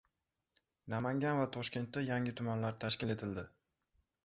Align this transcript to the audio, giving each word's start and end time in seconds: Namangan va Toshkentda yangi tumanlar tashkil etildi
Namangan 0.93 1.37
va 1.41 1.43
Toshkentda 1.57 2.03
yangi 2.07 2.35
tumanlar 2.41 2.81
tashkil 2.87 3.17
etildi 3.19 3.47